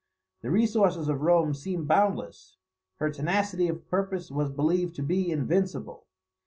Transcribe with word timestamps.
The 0.41 0.49
resources 0.49 1.09
of 1.09 1.21
Rome 1.21 1.53
seemed 1.53 1.87
boundless; 1.87 2.57
her 2.95 3.11
tenacity 3.11 3.67
of 3.67 3.87
purpose 3.87 4.31
was 4.31 4.49
believed 4.49 4.95
to 4.95 5.03
be 5.03 5.29
invincible. 5.29 6.07